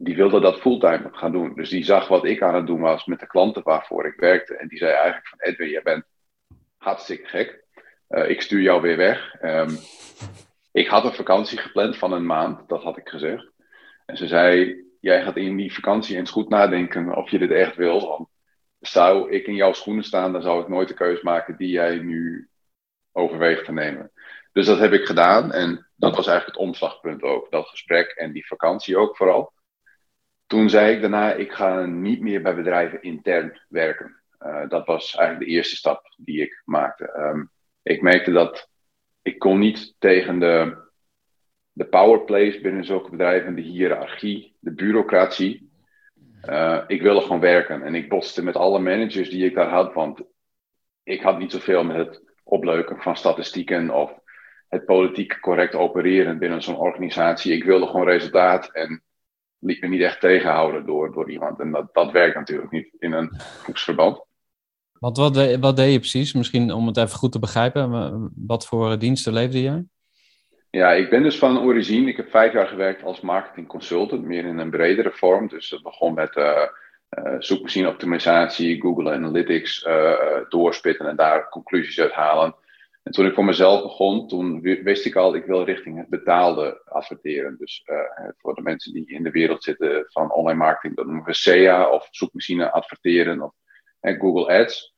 Die 0.00 0.16
wilde 0.16 0.40
dat 0.40 0.60
fulltime 0.60 1.08
gaan 1.12 1.32
doen. 1.32 1.54
Dus 1.54 1.70
die 1.70 1.84
zag 1.84 2.08
wat 2.08 2.24
ik 2.24 2.42
aan 2.42 2.54
het 2.54 2.66
doen 2.66 2.80
was 2.80 3.04
met 3.04 3.20
de 3.20 3.26
klanten 3.26 3.62
waarvoor 3.62 4.06
ik 4.06 4.20
werkte. 4.20 4.56
En 4.56 4.68
die 4.68 4.78
zei 4.78 4.92
eigenlijk 4.92 5.28
van 5.28 5.38
Edwin, 5.40 5.68
jij 5.68 5.82
bent 5.82 6.04
hartstikke 6.76 7.26
gek. 7.26 7.64
Uh, 8.08 8.30
ik 8.30 8.42
stuur 8.42 8.60
jou 8.60 8.82
weer 8.82 8.96
weg. 8.96 9.34
Um, 9.42 9.78
ik 10.72 10.88
had 10.88 11.04
een 11.04 11.12
vakantie 11.12 11.58
gepland 11.58 11.96
van 11.96 12.12
een 12.12 12.26
maand, 12.26 12.68
dat 12.68 12.82
had 12.82 12.96
ik 12.96 13.08
gezegd. 13.08 13.50
En 14.06 14.16
ze 14.16 14.26
zei, 14.26 14.76
jij 15.00 15.22
gaat 15.22 15.36
in 15.36 15.56
die 15.56 15.74
vakantie 15.74 16.16
eens 16.16 16.30
goed 16.30 16.48
nadenken 16.48 17.16
of 17.16 17.30
je 17.30 17.38
dit 17.38 17.50
echt 17.50 17.76
wil. 17.76 18.08
Want 18.08 18.28
zou 18.78 19.30
ik 19.30 19.46
in 19.46 19.54
jouw 19.54 19.72
schoenen 19.72 20.04
staan, 20.04 20.32
dan 20.32 20.42
zou 20.42 20.62
ik 20.62 20.68
nooit 20.68 20.88
de 20.88 20.94
keuze 20.94 21.24
maken 21.24 21.56
die 21.56 21.68
jij 21.68 21.98
nu 21.98 22.48
overweegt 23.12 23.64
te 23.64 23.72
nemen. 23.72 24.12
Dus 24.52 24.66
dat 24.66 24.78
heb 24.78 24.92
ik 24.92 25.04
gedaan 25.04 25.52
en 25.52 25.86
dat 25.96 26.16
was 26.16 26.26
eigenlijk 26.26 26.58
het 26.58 26.66
omslagpunt 26.66 27.22
ook. 27.22 27.50
Dat 27.50 27.68
gesprek 27.68 28.10
en 28.10 28.32
die 28.32 28.46
vakantie 28.46 28.96
ook 28.96 29.16
vooral. 29.16 29.52
Toen 30.48 30.70
zei 30.70 30.94
ik 30.94 31.00
daarna, 31.00 31.32
ik 31.32 31.52
ga 31.52 31.84
niet 31.86 32.20
meer 32.20 32.42
bij 32.42 32.54
bedrijven 32.54 33.02
intern 33.02 33.60
werken. 33.68 34.16
Uh, 34.40 34.68
dat 34.68 34.86
was 34.86 35.14
eigenlijk 35.14 35.48
de 35.48 35.56
eerste 35.56 35.76
stap 35.76 36.14
die 36.16 36.40
ik 36.40 36.62
maakte. 36.64 37.14
Um, 37.18 37.50
ik 37.82 38.02
merkte 38.02 38.30
dat 38.30 38.68
ik 39.22 39.38
kon 39.38 39.58
niet 39.58 39.94
tegen 39.98 40.38
de, 40.38 40.76
de 41.72 41.84
powerplays 41.84 42.60
binnen 42.60 42.84
zulke 42.84 43.10
bedrijven, 43.10 43.54
de 43.54 43.60
hiërarchie, 43.60 44.56
de 44.60 44.72
bureaucratie. 44.72 45.70
Uh, 46.48 46.84
ik 46.86 47.02
wilde 47.02 47.20
gewoon 47.20 47.40
werken 47.40 47.82
en 47.82 47.94
ik 47.94 48.08
botste 48.08 48.44
met 48.44 48.56
alle 48.56 48.78
managers 48.78 49.30
die 49.30 49.44
ik 49.44 49.54
daar 49.54 49.68
had, 49.68 49.94
want 49.94 50.22
ik 51.02 51.22
had 51.22 51.38
niet 51.38 51.52
zoveel 51.52 51.84
met 51.84 51.96
het 51.96 52.22
opleuken 52.42 53.02
van 53.02 53.16
statistieken 53.16 53.90
of 53.90 54.18
het 54.68 54.84
politiek 54.84 55.40
correct 55.40 55.74
opereren 55.74 56.38
binnen 56.38 56.62
zo'n 56.62 56.76
organisatie. 56.76 57.52
Ik 57.52 57.64
wilde 57.64 57.86
gewoon 57.86 58.06
resultaat 58.06 58.72
en 58.72 59.02
liet 59.58 59.80
me 59.80 59.88
niet 59.88 60.00
echt 60.00 60.20
tegenhouden 60.20 60.86
door, 60.86 61.12
door 61.12 61.30
iemand. 61.30 61.60
En 61.60 61.70
dat, 61.70 61.88
dat 61.92 62.12
werkt 62.12 62.36
natuurlijk 62.36 62.70
niet 62.70 62.88
in 62.98 63.12
een 63.12 63.40
groepsverband. 63.62 64.26
Want 64.92 65.16
wat, 65.16 65.34
de, 65.34 65.58
wat 65.58 65.76
deed 65.76 65.92
je 65.92 65.98
precies? 65.98 66.32
Misschien 66.32 66.72
om 66.72 66.86
het 66.86 66.96
even 66.96 67.18
goed 67.18 67.32
te 67.32 67.38
begrijpen. 67.38 68.30
Wat 68.46 68.66
voor 68.66 68.98
diensten 68.98 69.32
leefde 69.32 69.62
jij? 69.62 69.84
Ja, 70.70 70.92
ik 70.92 71.10
ben 71.10 71.22
dus 71.22 71.38
van 71.38 71.60
origine. 71.60 72.08
Ik 72.08 72.16
heb 72.16 72.30
vijf 72.30 72.52
jaar 72.52 72.66
gewerkt 72.66 73.02
als 73.02 73.20
marketing 73.20 73.66
consultant, 73.66 74.24
meer 74.24 74.44
in 74.44 74.58
een 74.58 74.70
bredere 74.70 75.10
vorm. 75.10 75.48
Dus 75.48 75.68
dat 75.68 75.82
begon 75.82 76.14
met 76.14 76.36
uh, 76.36 76.62
uh, 77.18 77.34
zoekmachine 77.38 77.88
optimisatie, 77.88 78.80
Google 78.80 79.12
Analytics 79.12 79.84
uh, 79.84 80.12
doorspitten 80.48 81.06
en 81.06 81.16
daar 81.16 81.48
conclusies 81.48 82.00
uit 82.00 82.12
halen. 82.12 82.54
En 83.08 83.14
toen 83.14 83.26
ik 83.26 83.34
voor 83.34 83.44
mezelf 83.44 83.82
begon, 83.82 84.28
toen 84.28 84.60
wist 84.60 85.06
ik 85.06 85.16
al, 85.16 85.34
ik 85.34 85.44
wil 85.44 85.64
richting 85.64 85.98
het 85.98 86.08
betaalde 86.08 86.82
adverteren. 86.84 87.56
Dus 87.58 87.84
voor 88.36 88.54
de 88.54 88.62
mensen 88.62 88.92
die 88.92 89.06
in 89.06 89.22
de 89.22 89.30
wereld 89.30 89.62
zitten 89.62 90.04
van 90.08 90.32
online 90.32 90.58
marketing, 90.58 90.96
dat 90.96 91.06
noemen 91.06 91.24
we 91.24 91.34
SEA 91.34 91.90
of 91.90 92.08
zoekmachine 92.10 92.70
adverteren 92.70 93.42
of 93.42 93.54
en 94.00 94.18
Google 94.18 94.58
Ads. 94.58 94.94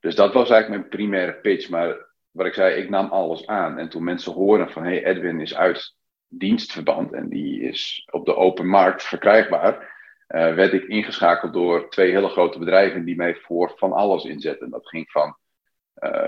Dus 0.00 0.14
dat 0.14 0.32
was 0.32 0.50
eigenlijk 0.50 0.80
mijn 0.80 0.96
primaire 0.96 1.34
pitch. 1.34 1.68
Maar 1.68 2.06
wat 2.30 2.46
ik 2.46 2.54
zei, 2.54 2.82
ik 2.82 2.90
nam 2.90 3.10
alles 3.10 3.46
aan. 3.46 3.78
En 3.78 3.88
toen 3.88 4.04
mensen 4.04 4.32
horen 4.32 4.70
van, 4.70 4.84
hey, 4.84 5.04
Edwin 5.04 5.40
is 5.40 5.54
uit 5.54 5.96
dienstverband 6.28 7.12
en 7.12 7.28
die 7.28 7.60
is 7.60 8.08
op 8.10 8.26
de 8.26 8.36
open 8.36 8.66
markt 8.66 9.02
verkrijgbaar, 9.02 9.92
werd 10.26 10.72
ik 10.72 10.84
ingeschakeld 10.84 11.52
door 11.52 11.90
twee 11.90 12.10
hele 12.10 12.28
grote 12.28 12.58
bedrijven 12.58 13.04
die 13.04 13.16
mij 13.16 13.34
voor 13.34 13.72
van 13.76 13.92
alles 13.92 14.24
inzetten. 14.24 14.70
Dat 14.70 14.88
ging 14.88 15.10
van 15.10 15.36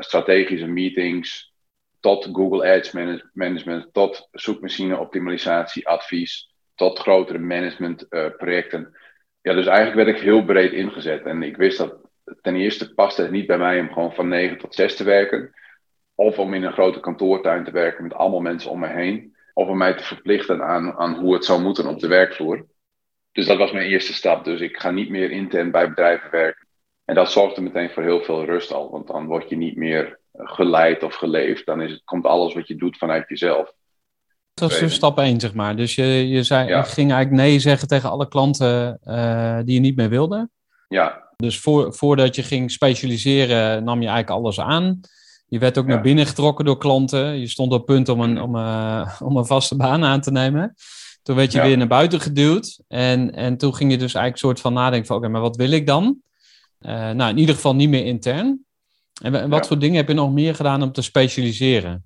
strategische 0.00 0.66
meetings 0.66 1.54
tot 2.00 2.28
Google 2.32 2.74
Ads 2.76 2.92
management, 3.32 3.92
tot 3.92 4.28
zoekmachine 4.32 4.98
optimalisatie, 4.98 5.88
advies, 5.88 6.54
tot 6.74 6.98
grotere 6.98 7.38
managementprojecten. 7.38 8.80
Uh, 8.80 8.98
ja, 9.40 9.52
dus 9.54 9.66
eigenlijk 9.66 9.96
werd 9.96 10.16
ik 10.16 10.24
heel 10.24 10.44
breed 10.44 10.72
ingezet. 10.72 11.24
En 11.24 11.42
ik 11.42 11.56
wist 11.56 11.78
dat 11.78 11.94
ten 12.42 12.56
eerste 12.56 12.94
past 12.94 13.16
het 13.16 13.30
niet 13.30 13.46
bij 13.46 13.58
mij 13.58 13.80
om 13.80 13.92
gewoon 13.92 14.14
van 14.14 14.28
9 14.28 14.58
tot 14.58 14.74
6 14.74 14.96
te 14.96 15.04
werken. 15.04 15.54
Of 16.14 16.38
om 16.38 16.54
in 16.54 16.62
een 16.62 16.72
grote 16.72 17.00
kantoortuin 17.00 17.64
te 17.64 17.70
werken 17.70 18.02
met 18.02 18.14
allemaal 18.14 18.40
mensen 18.40 18.70
om 18.70 18.78
me 18.78 18.88
heen. 18.88 19.36
Of 19.52 19.68
om 19.68 19.76
mij 19.76 19.94
te 19.94 20.04
verplichten 20.04 20.62
aan, 20.62 20.92
aan 20.92 21.14
hoe 21.14 21.34
het 21.34 21.44
zou 21.44 21.62
moeten 21.62 21.86
op 21.86 22.00
de 22.00 22.08
werkvloer. 22.08 22.66
Dus 23.32 23.46
dat 23.46 23.58
was 23.58 23.72
mijn 23.72 23.86
eerste 23.86 24.14
stap. 24.14 24.44
Dus 24.44 24.60
ik 24.60 24.76
ga 24.76 24.90
niet 24.90 25.10
meer 25.10 25.30
intern 25.30 25.70
bij 25.70 25.88
bedrijven 25.88 26.30
werken. 26.30 26.65
En 27.06 27.14
dat 27.14 27.30
zorgde 27.30 27.60
meteen 27.60 27.90
voor 27.90 28.02
heel 28.02 28.22
veel 28.22 28.44
rust 28.44 28.72
al. 28.72 28.90
Want 28.90 29.06
dan 29.06 29.26
word 29.26 29.48
je 29.48 29.56
niet 29.56 29.76
meer 29.76 30.18
geleid 30.32 31.02
of 31.02 31.14
geleefd. 31.14 31.66
Dan 31.66 31.80
is 31.80 31.90
het, 31.90 32.04
komt 32.04 32.26
alles 32.26 32.54
wat 32.54 32.68
je 32.68 32.76
doet 32.76 32.98
vanuit 32.98 33.28
jezelf. 33.28 33.72
Dat 34.54 34.70
was 34.70 34.78
dus 34.78 34.94
stap 34.94 35.18
1, 35.18 35.40
zeg 35.40 35.54
maar. 35.54 35.76
Dus 35.76 35.94
je, 35.94 36.28
je, 36.28 36.42
zei, 36.42 36.68
je 36.68 36.82
ging 36.82 37.12
eigenlijk 37.12 37.42
nee 37.42 37.58
zeggen 37.58 37.88
tegen 37.88 38.10
alle 38.10 38.28
klanten 38.28 38.98
uh, 39.04 39.58
die 39.64 39.74
je 39.74 39.80
niet 39.80 39.96
meer 39.96 40.08
wilde. 40.08 40.48
Ja, 40.88 41.26
dus 41.36 41.60
voor, 41.60 41.94
voordat 41.94 42.34
je 42.36 42.42
ging 42.42 42.70
specialiseren, 42.70 43.84
nam 43.84 44.00
je 44.00 44.08
eigenlijk 44.08 44.38
alles 44.38 44.60
aan. 44.60 45.00
Je 45.46 45.58
werd 45.58 45.78
ook 45.78 45.86
naar 45.86 46.00
binnen 46.00 46.26
getrokken 46.26 46.64
door 46.64 46.78
klanten. 46.78 47.38
Je 47.38 47.48
stond 47.48 47.72
op 47.72 47.86
punt 47.86 48.08
om 48.08 48.20
een, 48.20 48.40
om, 48.40 48.56
uh, 48.56 49.20
om 49.22 49.36
een 49.36 49.46
vaste 49.46 49.76
baan 49.76 50.04
aan 50.04 50.20
te 50.20 50.30
nemen. 50.30 50.74
Toen 51.22 51.36
werd 51.36 51.52
je 51.52 51.60
weer 51.60 51.76
naar 51.76 51.86
buiten 51.86 52.20
geduwd. 52.20 52.80
En, 52.88 53.34
en 53.34 53.56
toen 53.56 53.74
ging 53.74 53.90
je 53.90 53.98
dus 53.98 54.14
eigenlijk 54.14 54.44
soort 54.44 54.60
van 54.60 54.72
nadenken 54.72 55.06
van... 55.06 55.16
oké, 55.16 55.28
maar 55.28 55.40
wat 55.40 55.56
wil 55.56 55.70
ik 55.70 55.86
dan? 55.86 56.20
Uh, 56.80 57.10
nou, 57.10 57.30
in 57.30 57.38
ieder 57.38 57.54
geval 57.54 57.74
niet 57.74 57.88
meer 57.88 58.04
intern. 58.04 58.64
En, 59.22 59.48
wat 59.48 59.66
voor 59.66 59.78
dingen 59.78 59.96
heb 59.96 60.08
je 60.08 60.14
nog 60.14 60.32
meer 60.32 60.54
gedaan 60.54 60.82
om 60.82 60.92
te 60.92 61.02
specialiseren? 61.02 62.04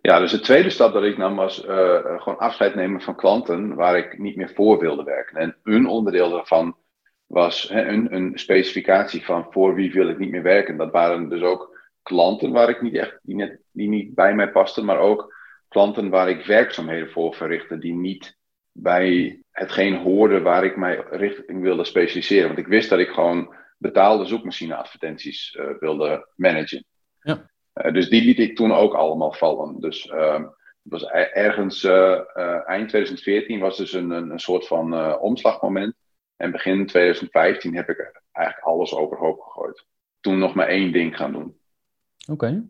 Ja, 0.00 0.18
dus 0.18 0.30
de 0.30 0.40
tweede 0.40 0.70
stap 0.70 0.92
dat 0.92 1.02
ik 1.02 1.16
nam 1.16 1.36
was 1.36 1.64
uh, 1.64 1.70
gewoon 2.04 2.38
afscheid 2.38 2.74
nemen 2.74 3.00
van 3.00 3.16
klanten... 3.16 3.74
waar 3.74 3.98
ik 3.98 4.18
niet 4.18 4.36
meer 4.36 4.50
voor 4.54 4.78
wilde 4.78 5.02
werken. 5.02 5.36
En 5.36 5.56
een 5.62 5.86
onderdeel 5.86 6.30
daarvan 6.30 6.76
was 7.26 7.68
hè, 7.68 7.86
een, 7.86 8.14
een 8.14 8.32
specificatie 8.34 9.24
van 9.24 9.46
voor 9.50 9.74
wie 9.74 9.92
wil 9.92 10.08
ik 10.08 10.18
niet 10.18 10.30
meer 10.30 10.42
werken. 10.42 10.76
Dat 10.76 10.92
waren 10.92 11.28
dus 11.28 11.42
ook 11.42 11.78
klanten 12.02 12.52
waar 12.52 12.68
ik 12.68 12.82
niet 12.82 12.94
echt, 12.94 13.18
die, 13.22 13.36
net, 13.36 13.58
die 13.70 13.88
niet 13.88 14.14
bij 14.14 14.34
mij 14.34 14.50
pasten, 14.50 14.84
maar 14.84 14.98
ook 14.98 15.34
klanten 15.68 16.10
waar 16.10 16.28
ik 16.28 16.46
werkzaamheden 16.46 17.10
voor 17.10 17.34
verrichtte, 17.34 17.78
die 17.78 17.94
niet 17.94 18.36
bij 18.72 19.38
hetgeen 19.50 19.96
hoorden 19.96 20.42
waar 20.42 20.64
ik 20.64 20.76
mij 20.76 21.04
richting 21.10 21.62
wilde 21.62 21.84
specialiseren. 21.84 22.46
Want 22.46 22.58
ik 22.58 22.66
wist 22.66 22.88
dat 22.88 22.98
ik 22.98 23.08
gewoon 23.08 23.54
betaalde 23.76 24.24
zoekmachine 24.24 24.76
advertenties 24.76 25.54
uh, 25.54 25.78
wilde 25.78 26.28
managen. 26.36 26.84
Ja. 27.20 27.50
Uh, 27.74 27.92
dus 27.92 28.08
die 28.08 28.24
liet 28.24 28.38
ik 28.38 28.56
toen 28.56 28.72
ook 28.72 28.94
allemaal 28.94 29.32
vallen. 29.32 29.80
Dus 29.80 30.02
het 30.02 30.92
was 30.92 31.02
e-, 31.02 31.30
ergens 31.32 31.84
eind 32.64 32.88
2014 32.88 33.60
was 33.60 33.76
dus 33.76 33.92
een, 33.92 34.10
een, 34.10 34.30
een 34.30 34.40
soort 34.40 34.66
van 34.66 35.18
omslagmoment. 35.18 35.94
En 36.36 36.50
begin 36.50 36.86
2015 36.86 37.76
heb 37.76 37.88
ik 37.88 38.22
eigenlijk 38.32 38.66
alles 38.66 38.94
overhoop 38.94 39.40
gegooid. 39.40 39.84
Toen 40.20 40.38
nog 40.38 40.54
maar 40.54 40.68
één 40.68 40.92
ding 40.92 41.16
gaan 41.16 41.32
doen. 41.32 41.56
Oké. 42.30 42.64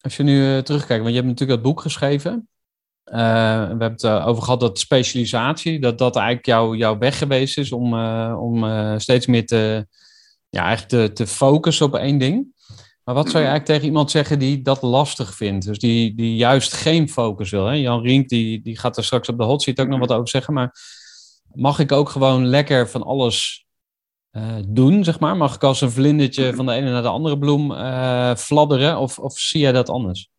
Als 0.00 0.16
je 0.16 0.22
nu 0.22 0.62
terugkijkt, 0.62 1.02
want 1.02 1.14
je 1.14 1.20
hebt 1.20 1.26
natuurlijk 1.26 1.62
dat 1.62 1.72
boek 1.72 1.80
geschreven. 1.80 2.49
Uh, 3.10 3.16
we 3.16 3.68
hebben 3.68 3.90
het 3.90 4.02
uh, 4.02 4.26
over 4.26 4.42
gehad 4.42 4.60
dat 4.60 4.78
specialisatie, 4.78 5.80
dat 5.80 5.98
dat 5.98 6.16
eigenlijk 6.16 6.46
jouw 6.46 6.74
jouw 6.74 6.98
weg 6.98 7.18
geweest 7.18 7.58
is 7.58 7.72
om, 7.72 7.94
om 8.34 8.64
steeds 8.98 9.26
meer 9.26 9.46
te, 9.46 9.86
ja, 10.48 10.64
eigenlijk 10.64 11.06
te, 11.06 11.12
te 11.12 11.26
focussen 11.26 11.86
op 11.86 11.94
één 11.94 12.18
ding. 12.18 12.58
Maar 13.04 13.14
wat 13.14 13.30
zou 13.30 13.42
je 13.42 13.48
eigenlijk 13.48 13.66
tegen 13.66 13.86
iemand 13.86 14.10
zeggen 14.10 14.38
die 14.38 14.62
dat 14.62 14.82
lastig 14.82 15.34
vindt? 15.34 15.66
Dus 15.66 15.78
die, 15.78 16.14
die 16.14 16.36
juist 16.36 16.72
geen 16.72 17.08
focus 17.08 17.50
wil. 17.50 17.66
Hè? 17.66 17.74
Jan 17.74 18.02
Rink 18.02 18.28
die, 18.28 18.62
die 18.62 18.78
gaat 18.78 18.96
er 18.96 19.04
straks 19.04 19.28
op 19.28 19.38
de 19.38 19.44
hot 19.44 19.62
seat 19.62 19.80
ook 19.80 19.88
nog 19.88 19.98
wat 19.98 20.12
over 20.12 20.28
zeggen. 20.28 20.54
Maar 20.54 20.74
mag 21.52 21.78
ik 21.78 21.92
ook 21.92 22.08
gewoon 22.08 22.46
lekker 22.46 22.88
van 22.88 23.02
alles 23.02 23.66
doen, 24.68 25.04
zeg 25.04 25.20
maar? 25.20 25.36
Mag 25.36 25.54
ik 25.54 25.64
als 25.64 25.80
een 25.80 25.90
vlindertje 25.90 26.54
van 26.54 26.66
de 26.66 26.72
ene 26.72 26.90
naar 26.90 27.02
de 27.02 27.08
andere 27.08 27.38
bloem 27.38 27.70
uh, 27.70 28.34
fladderen? 28.34 28.98
Of, 28.98 29.18
of 29.18 29.38
zie 29.38 29.60
jij 29.60 29.72
dat 29.72 29.88
anders? 29.88 30.29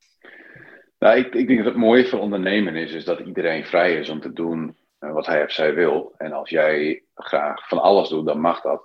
Nou, 1.01 1.17
ik, 1.17 1.47
denk 1.47 1.57
dat 1.57 1.67
het 1.67 1.75
mooie 1.75 2.07
van 2.07 2.19
ondernemen 2.19 2.75
is, 2.75 2.91
is 2.91 3.05
dat 3.05 3.19
iedereen 3.19 3.65
vrij 3.65 3.93
is 3.93 4.09
om 4.09 4.19
te 4.19 4.33
doen 4.33 4.77
uh, 4.99 5.13
wat 5.13 5.25
hij 5.25 5.43
of 5.43 5.51
zij 5.51 5.73
wil. 5.73 6.13
En 6.17 6.31
als 6.31 6.49
jij 6.49 7.03
graag 7.15 7.67
van 7.67 7.81
alles 7.81 8.09
doet, 8.09 8.25
dan 8.25 8.39
mag 8.39 8.61
dat. 8.61 8.83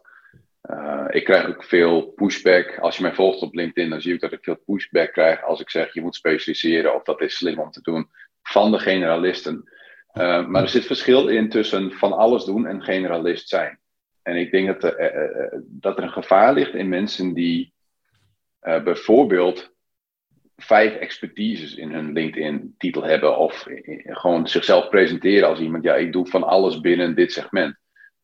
ik 1.10 1.24
krijg 1.24 1.46
ook 1.46 1.64
veel 1.64 2.02
pushback. 2.02 2.78
Als 2.78 2.96
je 2.96 3.02
mij 3.02 3.14
volgt 3.14 3.42
op 3.42 3.54
LinkedIn, 3.54 3.90
dan 3.90 4.00
zie 4.00 4.14
ik 4.14 4.20
dat 4.20 4.32
ik 4.32 4.44
veel 4.44 4.62
pushback 4.66 5.12
krijg 5.12 5.42
als 5.42 5.60
ik 5.60 5.70
zeg 5.70 5.94
je 5.94 6.00
moet 6.00 6.14
specialiseren 6.14 6.94
of 6.94 7.02
dat 7.02 7.20
is 7.20 7.36
slim 7.36 7.58
om 7.58 7.70
te 7.70 7.82
doen 7.82 8.10
van 8.42 8.70
de 8.70 8.78
generalisten. 8.78 9.70
Uh, 10.14 10.46
maar 10.46 10.62
er 10.62 10.68
zit 10.68 10.86
verschil 10.86 11.28
in 11.28 11.48
tussen 11.48 11.92
van 11.92 12.12
alles 12.12 12.44
doen 12.44 12.66
en 12.66 12.82
generalist 12.82 13.48
zijn. 13.48 13.78
En 14.22 14.36
ik 14.36 14.50
denk 14.50 14.66
dat 14.66 14.96
dat 15.60 15.96
er 15.96 16.02
een 16.02 16.10
gevaar 16.10 16.52
ligt 16.52 16.74
in 16.74 16.88
mensen 16.88 17.34
die 17.34 17.74
bijvoorbeeld 18.60 19.74
vijf 20.56 20.94
expertises 20.94 21.74
in 21.74 21.92
hun 21.92 22.12
LinkedIn-titel 22.12 23.02
hebben. 23.02 23.38
Of 23.38 23.66
gewoon 24.04 24.48
zichzelf 24.48 24.88
presenteren 24.88 25.48
als 25.48 25.58
iemand, 25.58 25.84
ja, 25.84 25.94
ik 25.94 26.12
doe 26.12 26.26
van 26.26 26.42
alles 26.42 26.80
binnen 26.80 27.14
dit 27.14 27.32
segment. 27.32 27.76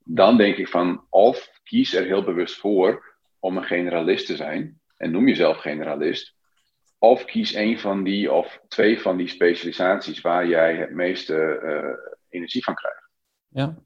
Dan 0.04 0.36
denk 0.36 0.56
ik 0.56 0.68
van, 0.68 1.06
of 1.08 1.50
kies 1.64 1.94
er 1.94 2.04
heel 2.04 2.24
bewust 2.24 2.56
voor 2.56 3.16
om 3.38 3.56
een 3.56 3.64
generalist 3.64 4.26
te 4.26 4.36
zijn. 4.36 4.80
En 4.96 5.10
noem 5.10 5.28
jezelf 5.28 5.56
generalist. 5.56 6.34
Of 6.98 7.24
kies 7.24 7.54
een 7.54 7.78
van 7.78 8.04
die 8.04 8.32
of 8.32 8.60
twee 8.68 9.00
van 9.00 9.16
die 9.16 9.28
specialisaties 9.28 10.20
waar 10.20 10.46
jij 10.46 10.76
het 10.76 10.90
meeste 10.90 11.60
uh, 11.62 12.12
energie 12.28 12.64
van 12.64 12.74
krijgt. 12.74 13.08
Ja, 13.48 13.76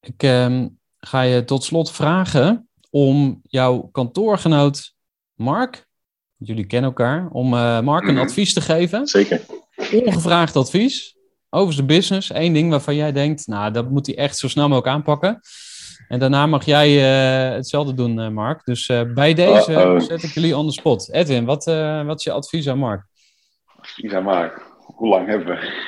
ik 0.00 0.22
uh, 0.22 0.66
ga 0.98 1.20
je 1.20 1.44
tot 1.44 1.64
slot 1.64 1.92
vragen 1.92 2.68
om 2.90 3.40
jouw 3.42 3.80
kantoorgenoot 3.80 4.94
Mark, 5.34 5.87
jullie 6.38 6.66
kennen 6.66 6.90
elkaar, 6.90 7.28
om 7.30 7.54
uh, 7.54 7.80
Mark 7.80 8.02
een 8.02 8.10
mm 8.10 8.16
-hmm. 8.16 8.26
advies 8.26 8.52
te 8.52 8.60
geven. 8.60 9.06
Zeker. 9.06 9.40
Ongevraagd 10.04 10.56
advies 10.56 11.16
over 11.50 11.74
zijn 11.74 11.86
business. 11.86 12.34
Eén 12.34 12.52
ding 12.52 12.70
waarvan 12.70 12.94
jij 12.94 13.12
denkt, 13.12 13.46
nou, 13.46 13.72
dat 13.72 13.90
moet 13.90 14.06
hij 14.06 14.16
echt 14.16 14.38
zo 14.38 14.48
snel 14.48 14.68
mogelijk 14.68 14.94
aanpakken. 14.94 15.40
En 16.08 16.18
daarna 16.18 16.46
mag 16.46 16.64
jij 16.64 16.88
eh, 16.88 17.54
hetzelfde 17.54 17.94
doen, 17.94 18.20
eh, 18.20 18.28
Mark. 18.28 18.64
Dus 18.64 18.88
eh, 18.88 19.02
bij 19.14 19.34
deze 19.34 19.94
zet 20.08 20.22
ik 20.22 20.30
jullie 20.30 20.56
on 20.56 20.66
the 20.66 20.72
spot. 20.72 21.12
Edwin, 21.12 21.44
wat, 21.44 21.66
eh, 21.66 22.04
wat 22.04 22.18
is 22.18 22.24
je 22.24 22.32
advies 22.32 22.68
aan 22.68 22.78
Mark? 22.78 23.04
Isa 23.96 24.20
maar, 24.20 24.62
hoe 24.78 25.08
lang 25.08 25.26
hebben 25.26 25.46
we? 25.46 25.86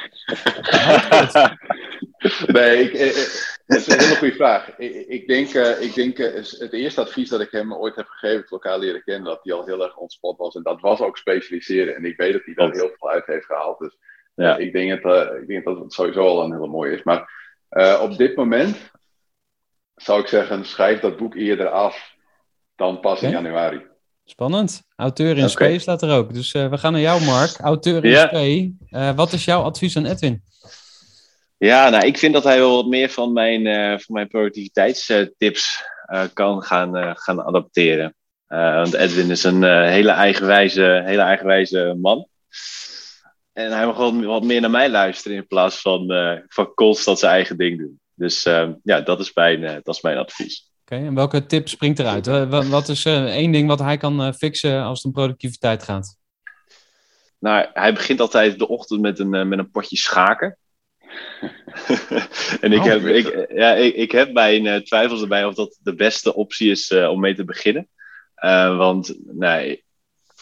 nee, 2.47 2.83
ik, 2.83 2.93
eh, 2.93 3.09
eh, 3.09 3.29
dat 3.71 3.79
is 3.79 3.87
een 3.87 3.99
hele 3.99 4.17
goede 4.17 4.35
vraag. 4.35 4.79
Ik, 4.79 5.07
ik 5.09 5.27
denk, 5.29 5.55
eh, 5.55 5.81
ik 5.83 5.95
denk 5.95 6.19
eh, 6.19 6.35
het 6.59 6.73
eerste 6.73 7.01
advies 7.01 7.29
dat 7.29 7.41
ik 7.41 7.51
hem 7.51 7.75
ooit 7.75 7.97
heb 7.97 8.07
gegeven, 8.07 8.47
toen 8.47 8.59
we 8.59 8.65
elkaar 8.65 8.79
leren 8.79 9.03
kennen, 9.05 9.25
dat 9.25 9.41
hij 9.43 9.53
al 9.55 9.67
heel 9.67 9.83
erg 9.83 9.97
ontspot 9.97 10.39
was. 10.39 10.55
En 10.55 10.63
dat 10.63 10.81
was 10.81 11.01
ook 11.01 11.17
specialiseren. 11.19 11.95
En 11.97 12.05
ik 12.05 12.17
weet 12.17 12.33
dat 12.33 12.43
hij 12.45 12.55
daar 12.55 12.71
heel 12.73 12.91
veel 12.99 13.11
uit 13.11 13.27
heeft 13.27 13.45
gehaald. 13.47 13.79
Dus 13.79 13.97
Ja. 14.35 14.59
eh, 14.59 14.67
ik, 14.67 14.73
denk 14.73 14.91
het, 14.91 15.05
eh, 15.05 15.41
ik 15.41 15.47
denk 15.49 15.65
dat 15.65 15.79
het 15.79 15.93
sowieso 15.93 16.27
al 16.27 16.45
een 16.45 16.53
hele 16.53 16.67
mooie 16.67 16.93
is. 16.93 17.03
Maar 17.03 17.31
eh, 17.69 18.01
op 18.03 18.17
dit 18.17 18.37
moment 18.37 18.91
zou 19.97 20.21
ik 20.21 20.27
zeggen, 20.27 20.65
schrijf 20.65 21.01
dat 21.01 21.17
boek 21.17 21.35
eerder 21.35 21.69
af 21.69 22.15
dan 22.77 23.01
pas 23.01 23.23
in 23.23 23.31
januari. 23.31 23.89
Spannend. 24.25 24.83
Auteur 24.97 25.39
in 25.39 25.49
spe 25.51 25.79
staat 25.79 26.03
er 26.03 26.11
ook. 26.17 26.35
Dus 26.35 26.53
eh, 26.55 26.69
we 26.71 26.79
gaan 26.79 26.93
naar 26.93 27.01
jou, 27.01 27.25
Mark. 27.25 27.59
Auteur 27.59 28.05
in 28.05 28.11
Ja. 28.11 28.27
spe. 28.27 28.73
Eh, 28.89 29.15
wat 29.15 29.33
is 29.33 29.45
jouw 29.45 29.63
advies 29.63 29.97
aan 29.97 30.07
Edwin? 30.07 30.43
Ja, 31.65 31.89
nou, 31.89 32.07
ik 32.07 32.19
vind 32.19 32.33
dat 32.35 32.45
hij 32.45 32.59
wel 32.59 32.75
wat 32.75 32.87
meer 32.87 33.09
van 33.09 33.33
mijn, 33.33 33.67
eh, 33.67 33.89
van 33.99 34.15
mijn 34.15 34.29
productiviteitstips 34.29 35.85
eh, 36.07 36.25
kan 36.33 36.63
gaan, 36.63 36.97
eh, 36.97 37.11
gaan 37.15 37.43
adapteren. 37.43 38.15
Want 38.47 38.95
Edwin 38.95 39.31
is 39.31 39.45
een 39.45 39.63
hele, 39.89 40.11
eigenwijze, 40.11 41.03
hele 41.05 41.21
eigenwijze 41.23 41.97
man. 42.01 42.27
En 43.53 43.73
hij 43.73 43.87
mag 43.87 43.97
wat, 43.97 44.25
wat 44.25 44.45
meer 44.45 44.61
naar 44.61 44.71
mij 44.71 44.91
luisteren 44.91 45.37
in 45.37 45.47
plaats 45.47 45.81
van, 45.81 46.07
van 46.49 46.75
constant 46.75 47.19
zijn 47.19 47.33
eigen 47.33 47.57
ding 47.57 47.79
doen. 47.79 48.01
Dus 48.15 48.43
ja, 48.83 49.01
dat 49.05 49.21
is 49.21 49.33
mijn, 49.35 49.61
dat 49.83 49.95
is 49.95 50.01
mijn 50.01 50.19
advies. 50.19 50.71
Oké, 50.81 50.95
en 50.95 51.15
welke 51.15 51.47
tip 51.47 51.69
springt 51.69 51.99
eruit? 51.99 52.27
Eh, 52.27 52.49
wa- 52.49 52.65
wat 52.65 52.89
is 52.89 53.05
één 53.05 53.53
ding 53.53 53.69
wat 53.69 53.79
hij 53.79 53.97
kan 53.97 54.35
fixen 54.35 54.83
als 54.83 54.97
het 54.99 55.07
om 55.07 55.13
productiviteit 55.13 55.83
gaat? 55.83 56.17
Nou, 57.39 57.67
hij 57.73 57.95
begint 57.95 58.21
altijd 58.21 58.59
de 58.59 58.69
ochtend 58.69 59.01
met 59.01 59.19
een, 59.19 59.49
met 59.49 59.59
een 59.59 59.71
potje 59.71 59.97
schaken. 59.97 60.59
en 62.61 62.73
ik, 62.73 62.79
Oh, 62.79 62.85
heb, 62.85 63.05
ik, 63.05 63.47
ja, 63.53 63.75
ik, 63.75 63.95
ik 63.95 64.13
heb 64.13 64.33
mijn 64.33 64.67
eh, 64.67 64.77
twijfels 64.81 65.21
erbij 65.21 65.45
of 65.45 65.55
dat 65.55 65.79
de 65.83 65.95
beste 65.95 66.35
optie 66.35 66.71
is 66.71 66.91
eh, 66.91 67.11
om 67.11 67.21
mee 67.21 67.35
te 67.35 67.45
beginnen. 67.45 67.89
Eh, 68.35 68.77
want 68.77 69.15
nee, 69.25 69.85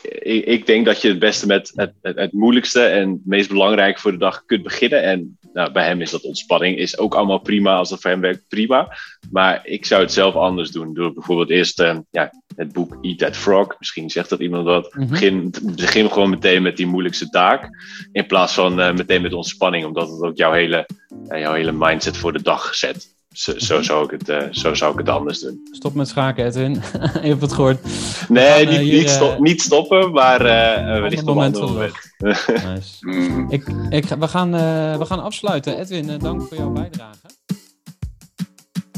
ik, 0.02 0.44
ik 0.44 0.66
denk 0.66 0.86
dat 0.86 1.02
je 1.02 1.08
het 1.08 1.18
beste 1.18 1.46
met 1.46 1.72
het, 1.74 1.92
het, 2.02 2.16
het 2.16 2.32
moeilijkste 2.32 2.82
en 2.82 3.10
het 3.10 3.26
meest 3.26 3.48
belangrijk 3.48 3.98
voor 3.98 4.12
de 4.12 4.18
dag 4.18 4.44
kunt 4.44 4.62
beginnen. 4.62 5.02
En 5.02 5.38
nou, 5.52 5.72
bij 5.72 5.86
hem 5.86 6.00
is 6.00 6.10
dat 6.10 6.22
ontspanning. 6.22 6.76
Is 6.76 6.98
ook 6.98 7.14
allemaal 7.14 7.38
prima. 7.38 7.76
Als 7.76 7.88
dat 7.88 8.00
voor 8.00 8.10
hem 8.10 8.20
werkt, 8.20 8.48
prima. 8.48 8.96
Maar 9.30 9.66
ik 9.66 9.86
zou 9.86 10.02
het 10.02 10.12
zelf 10.12 10.34
anders 10.34 10.70
doen. 10.70 10.94
Door 10.94 11.12
bijvoorbeeld 11.12 11.50
eerst 11.50 11.80
eh, 11.80 11.98
ja, 12.10 12.30
het 12.56 12.72
boek 12.72 12.98
Eat 13.00 13.18
That 13.18 13.36
Frog. 13.36 13.76
Misschien 13.78 14.10
zegt 14.10 14.28
dat 14.28 14.40
iemand 14.40 14.64
wat. 14.64 14.94
Mhm. 14.94 15.08
Begin, 15.08 15.54
begin 15.62 16.10
gewoon 16.10 16.30
meteen 16.30 16.62
met 16.62 16.76
die 16.76 16.86
moeilijkste 16.86 17.28
taak. 17.28 17.68
In 18.12 18.26
plaats 18.26 18.54
van 18.54 18.80
eh, 18.80 18.94
meteen 18.94 19.22
met 19.22 19.32
ontspanning. 19.32 19.84
Omdat 19.84 20.10
het 20.10 20.22
ook 20.22 20.36
jouw 20.36 20.52
hele, 20.52 20.86
eh, 21.28 21.40
jouw 21.40 21.52
hele 21.52 21.72
mindset 21.72 22.16
voor 22.16 22.32
de 22.32 22.42
dag 22.42 22.74
zet. 22.74 23.16
Zo, 23.32 23.52
Mhm. 23.52 23.61
zo, 23.61 23.82
zou 23.82 24.04
ik 24.04 24.11
het, 24.11 24.28
eh, 24.28 24.42
zo 24.50 24.75
zou 24.75 24.92
ik 24.92 24.99
het 24.99 25.08
anders 25.08 25.40
doen. 25.40 25.61
Stop 25.70 25.94
met 25.94 26.08
schaken, 26.08 26.47
Edwin. 26.47 26.73
Je 27.23 27.28
hebt 27.28 27.40
het 27.40 27.52
gehoord. 27.52 27.78
Nee, 28.28 28.44
gaan, 28.49 28.61
eh, 28.61 28.68
niet, 28.68 28.78
hier, 28.78 28.99
niet, 28.99 29.06
eh, 29.08 29.14
stop, 29.14 29.38
niet 29.38 29.62
stoppen, 29.62 30.12
maar 30.12 30.40
eh, 30.40 30.94
eh, 30.94 31.00
wellicht 31.00 31.23
op 31.23 31.37
een 31.37 31.42
ander 31.42 31.62
moment. 31.62 31.92
Nice. 32.75 33.06
Mm. 33.06 33.50
Ik, 33.50 33.66
ik, 33.90 34.06
ga- 34.06 34.18
we, 34.18 34.28
gaan, 34.28 34.54
eh, 34.54 34.99
we 34.99 35.04
gaan 35.04 35.23
afsluiten. 35.23 35.78
Edwin, 35.78 36.18
dank 36.18 36.42
voor 36.42 36.56
jouw 36.56 36.70
bijdrage. 36.73 37.26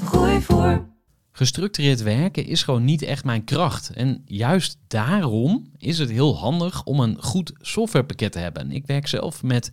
Gooi 0.04 0.40
voor. 0.40 0.88
Gestructureerd 1.32 2.02
werken 2.02 2.46
is 2.46 2.62
gewoon 2.62 2.84
niet 2.84 3.02
echt 3.02 3.24
mijn 3.24 3.44
kracht. 3.44 3.90
En 3.94 4.22
juist 4.26 4.76
daarom 4.88 5.70
is 5.78 5.98
het 5.98 6.10
heel 6.10 6.36
handig 6.36 6.84
om 6.84 7.00
een 7.00 7.16
goed 7.22 7.52
softwarepakket 7.60 8.32
te 8.32 8.38
hebben. 8.38 8.70
Ik 8.72 8.86
werk 8.86 9.06
zelf 9.06 9.42
met 9.42 9.72